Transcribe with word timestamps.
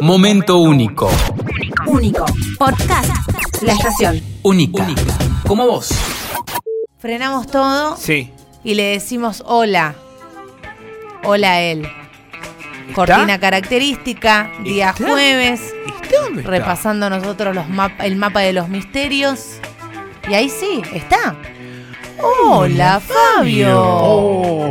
Momento 0.00 0.58
único. 0.58 1.10
Único. 1.86 2.24
Podcast. 2.58 3.10
La 3.62 3.72
estación. 3.72 4.20
Única. 4.42 4.86
Como 5.46 5.66
vos. 5.66 5.90
Frenamos 6.98 7.46
todo 7.46 7.96
Sí. 7.96 8.30
y 8.64 8.74
le 8.74 8.84
decimos 8.84 9.42
hola. 9.46 9.94
Hola 11.24 11.52
a 11.52 11.60
él. 11.60 11.88
Cortina 12.94 13.38
característica, 13.40 14.50
día 14.62 14.90
¿Está? 14.90 15.06
jueves, 15.08 15.60
¿Está 16.02 16.22
dónde 16.22 16.40
está? 16.40 16.50
repasando 16.52 17.10
nosotros 17.10 17.54
los 17.54 17.66
map- 17.68 18.00
el 18.00 18.16
mapa 18.16 18.40
de 18.40 18.52
los 18.52 18.68
misterios. 18.68 19.58
Y 20.28 20.34
ahí 20.34 20.48
sí, 20.48 20.82
está. 20.92 21.36
Hola, 22.28 23.00
Fabio. 23.00 23.80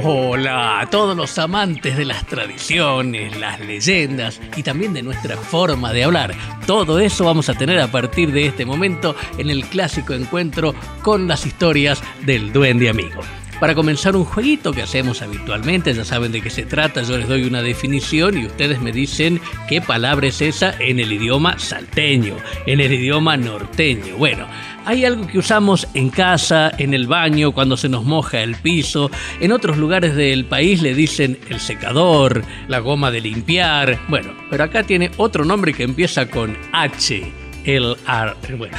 Hola 0.03 0.81
a 0.81 0.89
todos 0.89 1.15
los 1.15 1.37
amantes 1.37 1.95
de 1.95 2.03
las 2.03 2.25
tradiciones, 2.25 3.39
las 3.39 3.61
leyendas 3.61 4.41
y 4.57 4.63
también 4.63 4.93
de 4.93 5.01
nuestra 5.01 5.37
forma 5.37 5.93
de 5.93 6.03
hablar. 6.03 6.35
Todo 6.67 6.99
eso 6.99 7.23
vamos 7.23 7.47
a 7.47 7.53
tener 7.53 7.79
a 7.79 7.87
partir 7.87 8.33
de 8.33 8.47
este 8.47 8.65
momento 8.65 9.15
en 9.37 9.49
el 9.49 9.65
clásico 9.65 10.13
encuentro 10.13 10.75
con 11.01 11.29
las 11.29 11.45
historias 11.45 12.03
del 12.25 12.51
duende 12.51 12.89
amigo. 12.89 13.21
Para 13.59 13.73
comenzar 13.73 14.15
un 14.17 14.25
jueguito 14.25 14.73
que 14.73 14.81
hacemos 14.81 15.21
habitualmente, 15.21 15.93
ya 15.93 16.03
saben 16.03 16.33
de 16.33 16.41
qué 16.41 16.49
se 16.49 16.63
trata, 16.63 17.03
yo 17.03 17.17
les 17.17 17.27
doy 17.27 17.43
una 17.43 17.61
definición 17.61 18.37
y 18.37 18.45
ustedes 18.45 18.81
me 18.81 18.91
dicen 18.91 19.39
qué 19.69 19.81
palabra 19.81 20.27
es 20.27 20.41
esa 20.41 20.75
en 20.79 20.99
el 20.99 21.13
idioma 21.13 21.57
salteño, 21.57 22.35
en 22.65 22.81
el 22.81 22.91
idioma 22.91 23.37
norteño. 23.37 24.17
Bueno, 24.17 24.45
hay 24.85 25.05
algo 25.05 25.25
que 25.25 25.39
usamos 25.39 25.87
en 25.93 26.09
casa, 26.09 26.71
en 26.77 26.93
el 26.93 27.07
baño, 27.07 27.53
cuando 27.53 27.77
se 27.77 27.87
nos 27.87 28.03
moja 28.03 28.41
el 28.43 28.55
piso. 28.55 29.09
En 29.39 29.53
otros 29.53 29.77
lugares 29.77 30.15
del 30.15 30.45
país 30.45 30.81
le 30.81 30.93
dicen 30.93 31.39
el 31.49 31.61
secador, 31.61 32.43
la 32.67 32.79
goma 32.79 33.09
de 33.09 33.21
limpiar. 33.21 33.99
Bueno, 34.09 34.33
pero 34.49 34.65
acá 34.65 34.83
tiene 34.83 35.11
otro 35.17 35.45
nombre 35.45 35.73
que 35.73 35.83
empieza 35.83 36.29
con 36.29 36.57
H. 36.73 37.44
El 37.65 37.95
ar. 38.05 38.37
Bueno, 38.57 38.77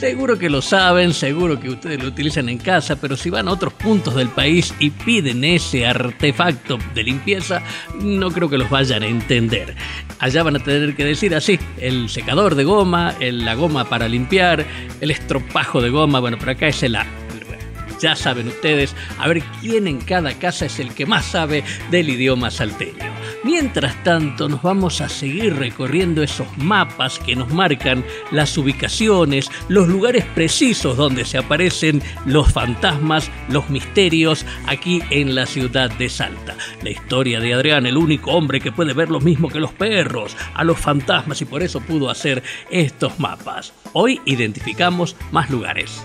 seguro 0.00 0.38
que 0.38 0.48
lo 0.50 0.62
saben, 0.62 1.12
seguro 1.12 1.60
que 1.60 1.68
ustedes 1.68 2.02
lo 2.02 2.08
utilizan 2.08 2.48
en 2.48 2.58
casa, 2.58 2.96
pero 2.96 3.16
si 3.16 3.30
van 3.30 3.48
a 3.48 3.52
otros 3.52 3.72
puntos 3.74 4.14
del 4.14 4.28
país 4.28 4.74
y 4.78 4.90
piden 4.90 5.44
ese 5.44 5.86
artefacto 5.86 6.78
de 6.94 7.02
limpieza, 7.04 7.62
no 8.00 8.30
creo 8.30 8.48
que 8.48 8.58
los 8.58 8.68
vayan 8.70 9.02
a 9.02 9.06
entender. 9.06 9.74
Allá 10.18 10.42
van 10.42 10.56
a 10.56 10.58
tener 10.60 10.96
que 10.96 11.04
decir 11.04 11.34
así, 11.34 11.58
el 11.78 12.08
secador 12.08 12.54
de 12.54 12.64
goma, 12.64 13.14
el- 13.20 13.44
la 13.44 13.54
goma 13.54 13.84
para 13.88 14.08
limpiar, 14.08 14.64
el 15.00 15.10
estropajo 15.10 15.80
de 15.82 15.90
goma, 15.90 16.18
bueno, 16.20 16.38
por 16.38 16.50
acá 16.50 16.68
es 16.68 16.82
el. 16.82 16.92
Bueno, 16.94 17.62
Ya 18.00 18.16
saben 18.16 18.48
ustedes, 18.48 18.96
a 19.18 19.28
ver 19.28 19.42
quién 19.60 19.86
en 19.86 20.00
cada 20.00 20.32
casa 20.34 20.66
es 20.66 20.80
el 20.80 20.92
que 20.94 21.06
más 21.06 21.24
sabe 21.26 21.62
del 21.90 22.08
idioma 22.08 22.50
salteño. 22.50 23.12
Mientras 23.44 24.04
tanto, 24.04 24.48
nos 24.48 24.62
vamos 24.62 25.00
a 25.00 25.08
seguir 25.08 25.56
recorriendo 25.56 26.22
esos 26.22 26.46
mapas 26.58 27.18
que 27.18 27.34
nos 27.34 27.52
marcan 27.52 28.04
las 28.30 28.56
ubicaciones, 28.56 29.50
los 29.68 29.88
lugares 29.88 30.24
precisos 30.26 30.96
donde 30.96 31.24
se 31.24 31.38
aparecen 31.38 32.00
los 32.24 32.52
fantasmas, 32.52 33.30
los 33.48 33.68
misterios 33.68 34.46
aquí 34.68 35.02
en 35.10 35.34
la 35.34 35.46
ciudad 35.46 35.90
de 35.90 36.08
Salta. 36.08 36.56
La 36.82 36.90
historia 36.90 37.40
de 37.40 37.52
Adrián, 37.52 37.84
el 37.86 37.96
único 37.96 38.30
hombre 38.30 38.60
que 38.60 38.70
puede 38.70 38.92
ver 38.92 39.10
lo 39.10 39.18
mismo 39.18 39.48
que 39.48 39.58
los 39.58 39.72
perros, 39.72 40.36
a 40.54 40.62
los 40.62 40.78
fantasmas 40.78 41.42
y 41.42 41.44
por 41.44 41.64
eso 41.64 41.80
pudo 41.80 42.10
hacer 42.10 42.44
estos 42.70 43.18
mapas. 43.18 43.72
Hoy 43.92 44.20
identificamos 44.24 45.16
más 45.32 45.50
lugares. 45.50 46.04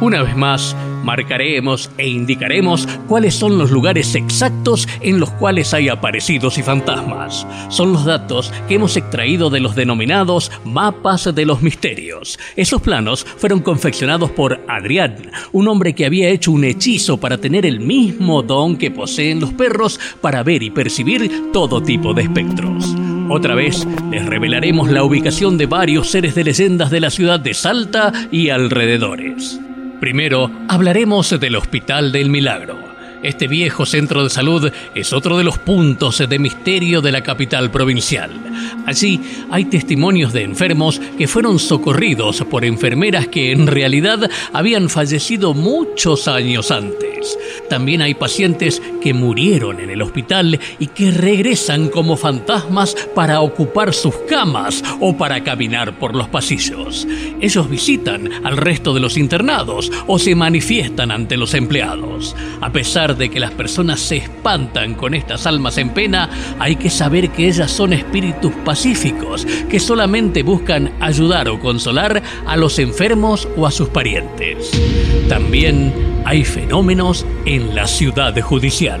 Una 0.00 0.22
vez 0.22 0.36
más, 0.36 0.76
marcaremos 1.04 1.90
e 1.98 2.08
indicaremos 2.08 2.86
cuáles 3.06 3.34
son 3.34 3.58
los 3.58 3.70
lugares 3.70 4.14
exactos 4.14 4.88
en 5.00 5.20
los 5.20 5.30
cuales 5.30 5.74
hay 5.74 5.88
aparecidos 5.88 6.58
y 6.58 6.62
fantasmas. 6.62 7.46
Son 7.68 7.92
los 7.92 8.04
datos 8.04 8.52
que 8.68 8.74
hemos 8.74 8.96
extraído 8.96 9.50
de 9.50 9.60
los 9.60 9.74
denominados 9.74 10.50
mapas 10.64 11.34
de 11.34 11.46
los 11.46 11.62
misterios. 11.62 12.38
Esos 12.56 12.82
planos 12.82 13.24
fueron 13.24 13.60
confeccionados 13.60 14.30
por 14.30 14.60
Adrián, 14.68 15.30
un 15.52 15.68
hombre 15.68 15.94
que 15.94 16.06
había 16.06 16.28
hecho 16.28 16.52
un 16.52 16.64
hechizo 16.64 17.18
para 17.18 17.38
tener 17.38 17.66
el 17.66 17.80
mismo 17.80 18.42
don 18.42 18.76
que 18.76 18.90
poseen 18.90 19.40
los 19.40 19.52
perros 19.52 19.98
para 20.20 20.42
ver 20.42 20.62
y 20.62 20.70
percibir 20.70 21.52
todo 21.52 21.82
tipo 21.82 22.14
de 22.14 22.22
espectros. 22.22 22.94
Otra 23.30 23.54
vez 23.54 23.86
les 24.10 24.24
revelaremos 24.24 24.90
la 24.90 25.04
ubicación 25.04 25.58
de 25.58 25.66
varios 25.66 26.10
seres 26.10 26.34
de 26.34 26.44
leyendas 26.44 26.90
de 26.90 27.00
la 27.00 27.10
ciudad 27.10 27.38
de 27.38 27.52
Salta 27.52 28.12
y 28.32 28.48
alrededores. 28.48 29.60
Primero, 30.00 30.50
hablaremos 30.68 31.38
del 31.40 31.56
Hospital 31.56 32.12
del 32.12 32.30
Milagro. 32.30 32.78
Este 33.20 33.48
viejo 33.48 33.84
centro 33.84 34.22
de 34.22 34.30
salud 34.30 34.70
es 34.94 35.12
otro 35.12 35.36
de 35.36 35.42
los 35.42 35.58
puntos 35.58 36.18
de 36.18 36.38
misterio 36.38 37.00
de 37.00 37.10
la 37.10 37.22
capital 37.22 37.68
provincial. 37.68 38.30
Allí 38.86 39.20
hay 39.50 39.64
testimonios 39.64 40.32
de 40.32 40.44
enfermos 40.44 41.00
que 41.18 41.26
fueron 41.26 41.58
socorridos 41.58 42.44
por 42.48 42.64
enfermeras 42.64 43.26
que 43.26 43.50
en 43.50 43.66
realidad 43.66 44.30
habían 44.52 44.88
fallecido 44.88 45.52
muchos 45.52 46.28
años 46.28 46.70
antes. 46.70 47.07
También 47.68 48.02
hay 48.02 48.14
pacientes 48.14 48.82
que 49.00 49.14
murieron 49.14 49.80
en 49.80 49.90
el 49.90 50.02
hospital 50.02 50.58
y 50.78 50.88
que 50.88 51.10
regresan 51.10 51.88
como 51.88 52.16
fantasmas 52.16 52.94
para 53.14 53.40
ocupar 53.40 53.94
sus 53.94 54.14
camas 54.28 54.82
o 55.00 55.16
para 55.16 55.44
caminar 55.44 55.98
por 55.98 56.14
los 56.14 56.28
pasillos. 56.28 57.06
Ellos 57.40 57.68
visitan 57.68 58.30
al 58.44 58.56
resto 58.56 58.94
de 58.94 59.00
los 59.00 59.16
internados 59.16 59.90
o 60.06 60.18
se 60.18 60.34
manifiestan 60.34 61.10
ante 61.10 61.36
los 61.36 61.54
empleados. 61.54 62.34
A 62.60 62.72
pesar 62.72 63.16
de 63.16 63.28
que 63.28 63.40
las 63.40 63.52
personas 63.52 64.00
se 64.00 64.16
espantan 64.16 64.94
con 64.94 65.14
estas 65.14 65.46
almas 65.46 65.78
en 65.78 65.90
pena, 65.90 66.30
hay 66.58 66.76
que 66.76 66.90
saber 66.90 67.30
que 67.30 67.48
ellas 67.48 67.70
son 67.70 67.92
espíritus 67.92 68.52
pacíficos 68.64 69.46
que 69.68 69.80
solamente 69.80 70.42
buscan 70.42 70.92
ayudar 71.00 71.48
o 71.48 71.60
consolar 71.60 72.22
a 72.46 72.56
los 72.56 72.78
enfermos 72.78 73.48
o 73.56 73.66
a 73.66 73.70
sus 73.70 73.88
parientes. 73.88 74.70
También 75.28 76.17
hay 76.24 76.44
fenómenos 76.44 77.26
en 77.44 77.74
la 77.74 77.86
ciudad 77.86 78.38
judicial. 78.40 79.00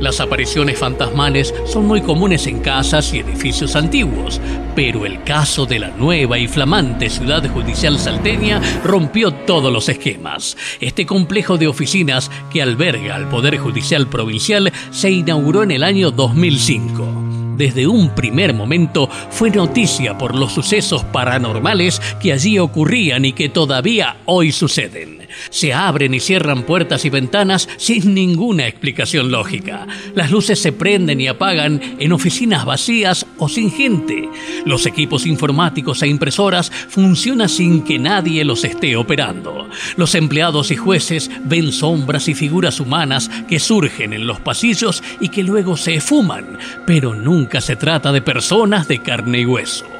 Las 0.00 0.20
apariciones 0.20 0.78
fantasmales 0.78 1.54
son 1.64 1.86
muy 1.86 2.02
comunes 2.02 2.46
en 2.46 2.60
casas 2.60 3.14
y 3.14 3.20
edificios 3.20 3.76
antiguos, 3.76 4.40
pero 4.74 5.06
el 5.06 5.22
caso 5.22 5.64
de 5.64 5.78
la 5.78 5.88
nueva 5.88 6.38
y 6.38 6.48
flamante 6.48 7.08
ciudad 7.08 7.48
judicial 7.48 7.98
salteña 7.98 8.60
rompió 8.84 9.32
todos 9.32 9.72
los 9.72 9.88
esquemas. 9.88 10.56
Este 10.80 11.06
complejo 11.06 11.56
de 11.56 11.68
oficinas 11.68 12.30
que 12.52 12.60
alberga 12.60 13.14
al 13.14 13.28
Poder 13.28 13.56
Judicial 13.56 14.06
Provincial 14.06 14.70
se 14.90 15.10
inauguró 15.10 15.62
en 15.62 15.70
el 15.70 15.82
año 15.82 16.10
2005 16.10 17.26
desde 17.56 17.86
un 17.86 18.10
primer 18.10 18.52
momento 18.52 19.08
fue 19.30 19.50
noticia 19.50 20.18
por 20.18 20.34
los 20.34 20.52
sucesos 20.52 21.04
paranormales 21.04 22.00
que 22.20 22.32
allí 22.32 22.58
ocurrían 22.58 23.24
y 23.24 23.32
que 23.32 23.48
todavía 23.48 24.18
hoy 24.26 24.52
suceden. 24.52 25.25
Se 25.50 25.72
abren 25.72 26.14
y 26.14 26.20
cierran 26.20 26.62
puertas 26.62 27.04
y 27.04 27.10
ventanas 27.10 27.68
sin 27.76 28.14
ninguna 28.14 28.66
explicación 28.66 29.30
lógica. 29.30 29.86
Las 30.14 30.30
luces 30.30 30.60
se 30.60 30.72
prenden 30.72 31.20
y 31.20 31.28
apagan 31.28 31.80
en 31.98 32.12
oficinas 32.12 32.64
vacías 32.64 33.26
o 33.38 33.48
sin 33.48 33.70
gente. 33.70 34.28
Los 34.64 34.86
equipos 34.86 35.26
informáticos 35.26 36.02
e 36.02 36.08
impresoras 36.08 36.70
funcionan 36.70 37.48
sin 37.48 37.82
que 37.82 37.98
nadie 37.98 38.44
los 38.44 38.64
esté 38.64 38.96
operando. 38.96 39.68
Los 39.96 40.14
empleados 40.14 40.70
y 40.70 40.76
jueces 40.76 41.30
ven 41.44 41.72
sombras 41.72 42.28
y 42.28 42.34
figuras 42.34 42.80
humanas 42.80 43.30
que 43.48 43.58
surgen 43.58 44.12
en 44.12 44.26
los 44.26 44.40
pasillos 44.40 45.02
y 45.20 45.28
que 45.28 45.42
luego 45.42 45.76
se 45.76 45.94
esfuman, 45.94 46.58
pero 46.86 47.14
nunca 47.14 47.60
se 47.60 47.76
trata 47.76 48.12
de 48.12 48.22
personas 48.22 48.88
de 48.88 49.00
carne 49.00 49.40
y 49.40 49.46
hueso. 49.46 49.95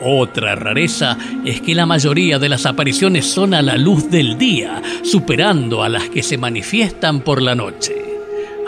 Otra 0.00 0.54
rareza 0.54 1.16
es 1.44 1.60
que 1.60 1.74
la 1.74 1.86
mayoría 1.86 2.38
de 2.38 2.48
las 2.48 2.66
apariciones 2.66 3.26
son 3.26 3.54
a 3.54 3.62
la 3.62 3.76
luz 3.76 4.10
del 4.10 4.36
día, 4.36 4.82
superando 5.02 5.82
a 5.82 5.88
las 5.88 6.08
que 6.08 6.22
se 6.22 6.38
manifiestan 6.38 7.20
por 7.20 7.40
la 7.40 7.54
noche. 7.54 7.94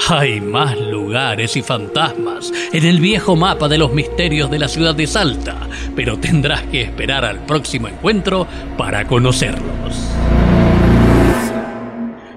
Hay 0.09 0.41
más 0.41 0.79
lugares 0.79 1.57
y 1.57 1.63
fantasmas 1.63 2.53
en 2.73 2.85
el 2.85 3.01
viejo 3.01 3.37
mapa 3.37 3.69
de 3.69 3.79
los 3.79 3.93
misterios 3.93 4.51
de 4.51 4.59
la 4.59 4.69
ciudad 4.69 4.95
de 4.95 5.07
Salta, 5.07 5.57
pero 5.95 6.19
tendrás 6.19 6.63
que 6.63 6.83
esperar 6.83 7.25
al 7.25 7.45
próximo 7.45 7.89
encuentro 7.89 8.47
para 8.77 9.07
conocerlos. 9.07 10.38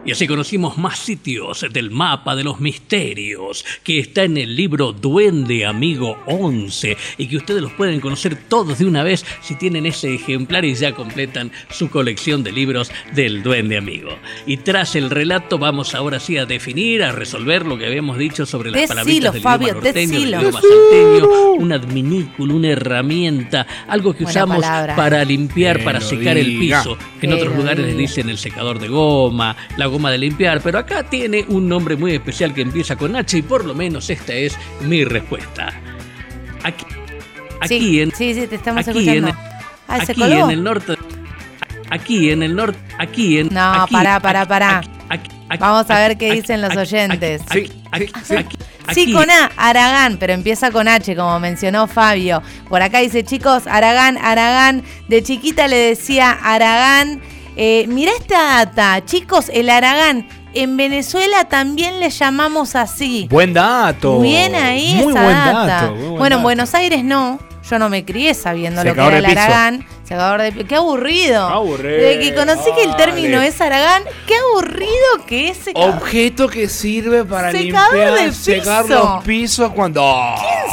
Y 0.04 0.12
así 0.12 0.26
conocimos 0.26 0.80
más 0.80 0.98
sitios 0.98 1.64
del 1.72 1.92
mapa 1.92 2.36
de 2.36 2.44
los 2.44 2.60
misterios 2.60 3.64
que 3.84 4.00
está 4.00 4.24
en 4.24 4.36
el 4.38 4.56
libro 4.56 4.94
Duende 4.94 5.64
Amigo 5.68 6.18
11 6.26 6.98
y 7.20 7.28
que 7.28 7.38
ustedes 7.38 7.62
los 7.62 7.72
pueden 7.74 8.00
conocer 8.00 8.36
todos 8.50 8.80
de 8.80 8.86
una 8.86 9.04
vez 9.04 9.24
si 9.42 9.54
tienen 9.54 9.86
ese 9.86 10.16
ejemplar 10.16 10.66
y 10.66 10.74
ya 10.74 10.94
completan 10.96 11.52
su 11.70 11.92
colección 11.92 12.44
de 12.44 12.52
libros 12.52 12.92
del 13.14 13.44
Duende 13.44 13.78
Amigo. 13.78 14.18
Y 14.48 14.58
tras 14.58 14.96
el 14.96 15.12
relato 15.12 15.60
vamos 15.60 15.94
ahora 15.94 16.20
sí 16.20 16.36
a 16.36 16.48
definir, 16.48 17.04
a 17.04 17.12
resolver 17.12 17.68
lo 17.68 17.78
que 17.78 17.86
habíamos 17.86 18.18
dicho 18.18 18.48
sobre 18.48 18.72
las 18.72 18.82
Decilo, 18.82 18.96
palabritas 18.96 19.34
del 19.34 19.42
Fabio, 19.44 19.68
idioma 19.68 19.84
norteño, 19.84 20.12
del 20.20 20.30
idioma 20.30 20.62
salteño, 20.62 21.52
un 21.60 21.72
adminículo, 21.74 22.56
una 22.56 22.70
herramienta, 22.70 23.68
algo 23.88 24.14
que 24.14 24.24
Buena 24.24 24.46
usamos 24.46 24.64
palabra. 24.64 24.96
para 24.96 25.24
limpiar, 25.24 25.78
Que 25.78 25.84
para 25.84 26.02
secar 26.02 26.40
el 26.40 26.58
piso. 26.58 26.98
En 27.22 27.30
Que 27.30 27.36
otros 27.36 27.52
lo 27.52 27.58
lugares 27.58 27.86
les 27.86 27.96
dicen 27.96 28.30
el 28.30 28.40
secador 28.40 28.80
de 28.80 28.88
goma, 28.88 29.56
la 29.78 29.91
goma 29.92 30.10
de 30.12 30.18
limpiar, 30.18 30.62
pero 30.62 30.80
acá 30.80 31.04
tiene 31.04 31.46
un 31.48 31.68
nombre 31.70 31.96
muy 31.96 32.14
especial 32.14 32.54
que 32.54 32.62
empieza 32.62 32.96
con 32.96 33.16
H 33.16 33.38
y 33.38 33.42
por 33.44 33.66
lo 33.66 33.76
menos 33.76 34.10
esta 34.10 34.34
es 34.34 34.58
mi 34.82 35.04
respuesta. 35.04 35.72
Aquí, 36.64 36.86
aquí 37.60 37.80
sí, 37.80 38.02
en 38.02 38.12
sí, 38.16 38.34
sí, 38.34 38.48
te 38.48 38.56
estamos 38.56 38.88
aquí 38.88 38.98
escuchando. 39.00 39.30
en- 39.30 39.36
ah, 39.88 40.06
¿se 40.06 40.12
aquí 40.14 40.22
coló? 40.22 40.46
en 40.46 40.52
el 40.52 40.64
norte 40.64 40.96
aquí 41.90 42.32
en 42.32 42.44
el 42.44 42.56
norte 42.56 42.80
aquí 43.00 43.40
en 43.40 43.50
No, 43.52 43.84
aquí, 43.84 43.94
pará, 43.94 44.20
pará, 44.20 44.48
pará. 44.48 44.78
aquí, 44.78 44.90
aquí, 45.10 45.30
aquí, 45.50 45.60
Vamos 45.60 45.90
a 45.90 45.96
ver 46.00 46.18
qué 46.18 46.32
aquí, 46.32 46.42
dicen 46.42 46.62
los 46.62 46.72
aquí, 46.72 46.80
oyentes. 46.80 47.42
aquí, 47.50 47.68
Sí, 47.68 47.82
aquí, 47.92 48.12
sí, 48.24 48.36
aquí, 48.36 48.58
Sí, 48.94 49.02
aquí. 49.04 49.14
con 49.14 49.30
A, 49.30 49.52
Aragán, 49.58 50.18
pero 50.18 50.34
empieza 50.34 50.72
con 50.72 50.88
H, 50.88 51.16
como 51.16 51.40
mencionó 51.40 51.88
Fabio. 51.88 52.42
Por 52.70 52.82
acá 52.82 53.00
dice, 53.00 53.24
chicos, 53.24 53.68
Aragán, 53.68 54.18
Aragán. 54.18 54.84
De 55.08 55.22
chiquita 55.22 55.68
le 55.68 55.76
decía 55.78 56.32
Aragán. 56.32 57.22
Eh, 57.56 57.86
mirá 57.88 58.12
esta 58.18 58.66
data, 58.66 59.06
chicos, 59.06 59.50
el 59.54 59.70
Aragán. 59.70 60.28
En 60.54 60.76
Venezuela 60.76 61.46
también 61.46 62.00
le 62.00 62.10
llamamos 62.10 62.76
así. 62.76 63.28
Buen 63.30 63.54
dato. 63.54 64.20
Bien 64.20 64.54
ahí 64.54 64.96
Muy 64.96 65.14
esa 65.14 65.24
buen 65.24 65.36
data. 65.38 65.66
dato. 65.66 65.92
muy 65.94 66.04
buen 66.04 66.18
bueno, 66.18 66.36
en. 66.38 66.44
Buenos 66.44 66.74
Aires 66.76 67.04
no. 67.04 67.40
Yo 67.70 67.80
no 67.80 67.90
me 67.90 68.04
crié 68.04 68.34
sabiendo 68.34 68.84
lo 68.84 68.94
que 68.94 69.00
era 69.02 69.18
el 69.18 69.24
de. 69.26 69.32
Aragán. 69.32 69.88
Secador 70.04 70.42
de 70.42 70.52
Qué 70.66 70.76
aburrido. 70.76 71.48
Aburrido, 71.48 71.98
Desde 72.02 72.20
que 72.20 72.36
conocí 72.36 72.70
que 72.76 72.84
el 72.84 72.96
término 72.98 73.42
es 73.42 73.62
Aragán, 73.62 74.04
qué 74.28 74.36
aburrido 74.36 75.26
que 75.26 75.50
es 75.50 75.58
secador. 75.58 75.96
Objeto 75.96 76.50
que 76.50 76.68
sirve 76.68 77.24
para 77.24 77.52
Secador 77.54 77.94
limpiar, 77.94 78.26
de 78.26 78.34
secar 78.34 78.90
los 78.90 79.24
pisos 79.24 79.72
cuando. 79.72 80.02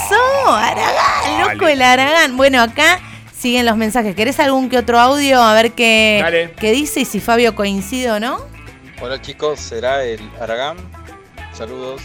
So, 0.09 0.53
Aragán, 0.53 1.53
loco 1.53 1.69
el 1.69 1.83
Aragán. 1.83 2.37
Bueno, 2.37 2.61
acá 2.61 2.99
siguen 3.39 3.67
los 3.67 3.77
mensajes. 3.77 4.15
¿Querés 4.15 4.41
algún 4.41 4.69
que 4.69 4.79
otro 4.79 4.99
audio? 4.99 5.41
A 5.41 5.55
ver 5.55 5.73
qué, 5.73 6.21
Dale. 6.23 6.53
qué 6.59 6.73
dice 6.73 7.01
y 7.01 7.05
si 7.05 7.21
Fabio 7.21 7.55
coincide 7.55 8.11
o 8.11 8.21
no. 8.21 8.39
Hola 9.01 9.21
chicos, 9.21 9.61
será 9.61 10.03
el 10.05 10.21
Aragán. 10.41 10.77
Saludos. 11.53 12.03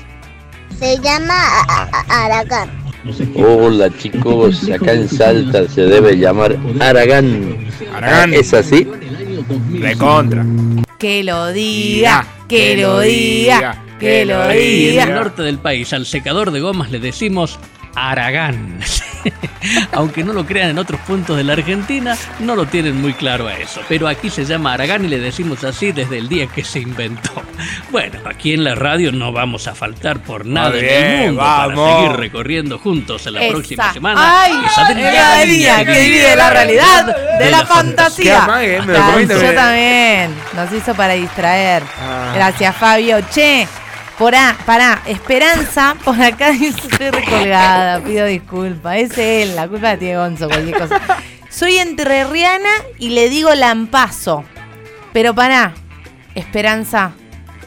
Se 0.79 0.97
llama 0.99 1.35
Aragán. 2.09 2.69
Hola 3.35 3.89
chicos, 3.97 4.69
acá 4.69 4.93
en 4.93 5.09
Salta 5.09 5.67
se 5.67 5.81
debe 5.81 6.17
llamar 6.17 6.57
Aragán. 6.79 7.67
Aragán. 7.93 8.33
¿Es 8.33 8.53
así? 8.53 8.87
Recontra. 9.73 10.45
Que 10.99 11.23
lo 11.23 11.47
Diga, 11.51 12.21
diga, 12.21 12.27
que 12.47 12.77
lo 12.77 12.99
diga, 13.01 13.83
que 13.99 14.25
lo 14.25 14.41
Aquí 14.43 14.57
en 14.57 14.59
el 14.61 14.91
diga. 14.91 15.05
norte 15.07 15.41
del 15.41 15.57
país, 15.59 15.91
al 15.91 16.05
secador 16.05 16.51
de 16.51 16.61
gomas 16.61 16.91
le 16.91 16.99
decimos 16.99 17.59
Aragán. 17.95 18.79
Aunque 19.93 20.23
no 20.23 20.33
lo 20.33 20.45
crean 20.45 20.69
en 20.71 20.77
otros 20.77 20.99
puntos 21.01 21.37
de 21.37 21.43
la 21.43 21.53
Argentina, 21.53 22.17
no 22.39 22.55
lo 22.55 22.65
tienen 22.65 23.01
muy 23.01 23.13
claro 23.13 23.47
a 23.47 23.57
eso. 23.57 23.81
Pero 23.87 24.07
aquí 24.07 24.29
se 24.29 24.45
llama 24.45 24.73
Aragán 24.73 25.05
y 25.05 25.07
le 25.07 25.19
decimos 25.19 25.63
así 25.63 25.91
desde 25.91 26.17
el 26.17 26.27
día 26.27 26.47
que 26.47 26.63
se 26.63 26.79
inventó. 26.79 27.31
Bueno, 27.91 28.19
aquí 28.25 28.53
en 28.53 28.63
la 28.63 28.75
radio 28.75 29.11
no 29.11 29.31
vamos 29.31 29.67
a 29.67 29.75
faltar 29.75 30.19
por 30.19 30.45
nada 30.45 30.71
Muy 30.71 30.79
en 30.79 30.85
el 30.85 31.25
mundo 31.27 31.41
vamos. 31.41 31.75
para 31.75 32.01
seguir 32.01 32.17
recorriendo 32.17 32.79
juntos 32.79 33.25
en 33.27 33.33
la 33.35 33.47
próxima 33.47 33.93
semana. 33.93 34.41
Ay, 34.41 34.53
la 34.95 35.45
línea 35.45 35.85
que 35.85 35.99
divide 35.99 36.35
la 36.35 36.49
realidad 36.49 37.15
de 37.39 37.51
la 37.51 37.65
fantasía. 37.65 38.23
Qué 38.23 38.31
amague, 38.31 38.81
me 38.81 38.93
lo 38.93 39.05
comiste, 39.05 39.33
Yo 39.33 39.53
también. 39.53 40.35
Nos 40.53 40.71
hizo 40.73 40.93
para 40.95 41.13
distraer. 41.13 41.83
Ah. 41.99 42.31
Gracias, 42.35 42.75
Fabio. 42.75 43.19
Che, 43.29 43.67
por 44.17 44.35
a, 44.35 44.57
pará, 44.65 45.01
Esperanza, 45.05 45.95
por 46.03 46.21
acá 46.21 46.51
dice, 46.51 46.87
estoy 46.89 47.09
recolgada, 47.09 48.03
pido 48.03 48.25
disculpas. 48.25 48.97
Es 48.97 49.17
él, 49.17 49.55
la 49.55 49.67
culpa 49.67 49.93
la 49.93 49.97
tiene 49.97 50.17
Gonzo, 50.17 50.47
cualquier 50.47 50.77
cosa. 50.77 51.01
Soy 51.49 51.77
entrerriana 51.77 52.69
y 52.99 53.09
le 53.09 53.29
digo 53.29 53.53
lampazo. 53.53 54.43
Pero 55.13 55.35
pará, 55.35 55.73
Esperanza, 56.35 57.13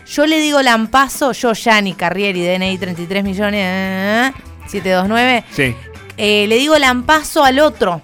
yo 0.07 0.27
le 0.27 0.39
digo 0.39 0.63
lampazo, 0.63 1.33
yo, 1.33 1.53
Yani 1.53 1.95
Carrieri, 1.95 2.45
DNI 2.45 2.79
33 2.79 3.25
millones, 3.25 3.61
eh, 3.63 4.33
729. 4.67 5.45
Sí. 5.51 5.75
Eh, 6.17 6.47
le 6.49 6.57
digo 6.57 6.79
lampazo 6.79 7.45
al 7.45 7.59
otro, 7.59 8.01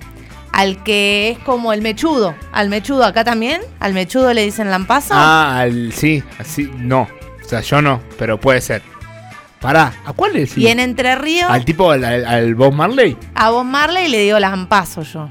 al 0.53 0.83
que 0.83 1.31
es 1.31 1.39
como 1.39 1.73
el 1.73 1.81
mechudo. 1.81 2.35
Al 2.53 2.69
mechudo, 2.69 3.05
acá 3.05 3.25
también, 3.25 3.61
al 3.81 3.95
mechudo 3.95 4.33
le 4.35 4.45
dicen 4.45 4.71
lampazo. 4.71 5.15
Ah, 5.15 5.61
al, 5.61 5.93
sí, 5.93 6.23
así, 6.39 6.71
no. 6.77 7.09
Sea, 7.53 7.61
yo 7.61 7.83
no, 7.83 8.01
pero 8.19 8.41
puede 8.41 8.63
ser. 8.63 8.81
Pará, 9.61 9.93
¿a 10.07 10.15
cuál 10.15 10.33
le 10.33 10.39
decís? 10.41 10.57
Y 10.57 10.69
en 10.69 10.81
Entre 10.81 11.15
Ríos, 11.17 11.51
¿Al 11.51 11.67
tipo, 11.67 11.91
al, 11.91 12.03
al, 12.03 12.25
al 12.25 12.55
Bob 12.55 12.73
Marley? 12.73 13.15
a 13.35 13.51
Bob 13.51 13.65
Marley 13.67 14.09
le 14.09 14.21
digo 14.21 14.39
lampazo 14.39 15.03
yo. 15.03 15.29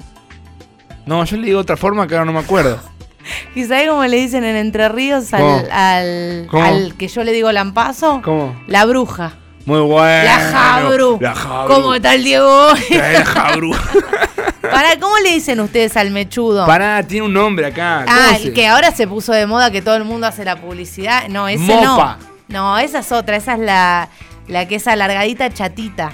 No, 1.08 1.26
yo 1.26 1.38
le 1.38 1.48
digo 1.48 1.60
otra 1.60 1.78
forma 1.78 2.06
que 2.06 2.14
ahora 2.14 2.26
no 2.26 2.34
me 2.34 2.40
acuerdo. 2.42 2.80
¿Y 3.56 3.64
sabes 3.64 3.90
cómo 3.90 4.04
le 4.06 4.18
dicen 4.18 4.44
en 4.44 4.56
Entre 4.56 4.88
Ríos 4.90 5.34
al, 5.34 6.46
¿Cómo? 6.52 6.64
al 6.64 6.94
que 6.94 7.08
yo 7.08 7.24
le 7.24 7.32
digo 7.32 7.52
lampazo? 7.52 8.22
¿Cómo? 8.24 8.56
La 8.68 8.86
bruja. 8.86 9.34
Muy 9.66 9.80
bueno. 9.80 10.24
La 10.24 10.38
Jabru. 10.52 11.18
La 11.20 11.34
Jabru. 11.34 11.74
¿Cómo 11.74 11.96
está 11.96 12.14
el 12.14 12.24
Diego? 12.24 12.68
La 12.92 13.26
Jabru. 13.26 13.72
Para, 14.72 15.00
¿cómo 15.00 15.18
le 15.20 15.32
dicen 15.32 15.60
ustedes 15.60 15.96
al 15.98 16.12
mechudo? 16.12 16.66
Pará, 16.66 17.02
tiene 17.04 17.26
un 17.26 17.34
nombre 17.34 17.66
acá. 17.68 18.04
¿Cómo 18.06 18.18
Ah, 18.20 18.36
se- 18.38 18.48
el 18.48 18.54
que 18.54 18.68
ahora 18.68 18.92
se 18.92 19.08
puso 19.08 19.32
de 19.34 19.46
moda 19.46 19.72
que 19.72 19.82
todo 19.82 19.96
el 19.96 20.04
mundo 20.04 20.28
hace 20.28 20.44
la 20.46 20.56
publicidad. 20.60 21.28
No, 21.30 21.48
ese 21.48 21.60
Mopa. 21.64 22.18
no. 22.20 22.32
No, 22.48 22.78
esa 22.80 23.00
es 23.00 23.12
otra. 23.12 23.38
Esa 23.38 23.54
es 23.54 23.60
la, 23.60 24.10
la 24.48 24.68
que 24.68 24.76
es 24.76 24.88
alargadita 24.88 25.50
chatita. 25.50 26.12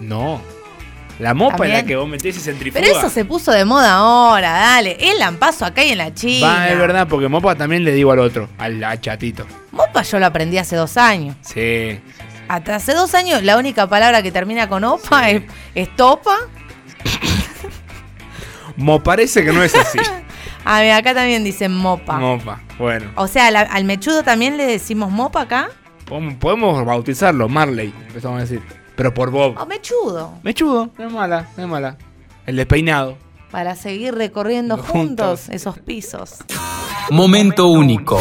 No. 0.00 0.40
La 1.18 1.34
mopa 1.34 1.66
es 1.66 1.72
la 1.74 1.82
que 1.82 1.96
vos 1.96 2.08
metés 2.08 2.34
y 2.36 2.40
centrifuga. 2.40 2.82
Pero 2.82 2.98
eso 2.98 3.10
se 3.10 3.26
puso 3.26 3.52
de 3.52 3.66
moda 3.66 3.92
ahora, 3.96 4.52
dale. 4.52 4.96
El 4.98 5.18
lampazo 5.18 5.66
acá 5.66 5.84
y 5.84 5.90
en 5.92 5.98
la 5.98 6.14
China. 6.14 6.46
Va, 6.48 6.68
es 6.70 6.78
verdad, 6.78 7.06
porque 7.08 7.28
mopa 7.28 7.54
también 7.54 7.84
le 7.84 7.92
digo 7.92 8.10
al 8.12 8.20
otro, 8.20 8.48
al, 8.56 8.82
al 8.82 8.98
chatito. 9.02 9.46
Mopa 9.70 10.00
yo 10.02 10.18
lo 10.18 10.24
aprendí 10.24 10.56
hace 10.56 10.76
dos 10.76 10.96
años. 10.96 11.36
Sí. 11.42 12.00
Hasta 12.48 12.76
hace 12.76 12.94
dos 12.94 13.14
años 13.14 13.42
la 13.42 13.58
única 13.58 13.86
palabra 13.86 14.22
que 14.22 14.32
termina 14.32 14.66
con 14.68 14.82
opa 14.84 15.28
es, 15.28 15.42
es 15.74 15.94
topa. 15.94 16.36
Mo 18.80 19.02
parece 19.02 19.44
que 19.44 19.52
no 19.52 19.62
es 19.62 19.74
así. 19.74 19.98
A 20.64 20.80
ver, 20.80 20.92
acá 20.92 21.14
también 21.14 21.42
dicen 21.44 21.74
mopa. 21.74 22.18
mopa. 22.18 22.60
Bueno. 22.78 23.10
O 23.16 23.26
sea, 23.28 23.50
la- 23.50 23.60
al 23.62 23.84
mechudo 23.84 24.22
también 24.22 24.56
le 24.56 24.66
decimos 24.66 25.10
mopa 25.10 25.42
acá. 25.42 25.68
Podemos- 26.06 26.34
Podemos 26.34 26.84
bautizarlo, 26.84 27.48
Marley, 27.48 27.94
empezamos 28.08 28.38
a 28.38 28.40
decir. 28.40 28.62
Pero 28.96 29.14
por 29.14 29.30
Bob. 29.30 29.56
O 29.58 29.64
mechudo. 29.66 30.34
Mechudo, 30.42 30.90
no 30.98 31.06
es 31.06 31.12
mala, 31.12 31.48
no 31.56 31.62
es 31.62 31.68
mala. 31.68 31.96
El 32.46 32.56
despeinado. 32.56 33.16
Para 33.50 33.74
seguir 33.74 34.14
recorriendo 34.14 34.76
Juntos. 34.76 34.92
juntos 34.92 35.48
esos 35.48 35.78
pisos. 35.78 36.36
Momento 37.10 37.66
único. 37.68 38.20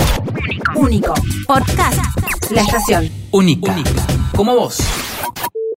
Único. 0.76 1.14
Podcast. 1.46 2.00
La 2.52 2.62
estación. 2.62 3.10
Única. 3.32 3.76
Como 4.36 4.56
vos. 4.56 4.80